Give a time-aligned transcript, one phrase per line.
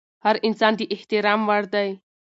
[0.25, 1.89] هر انسان د احترام وړ دی.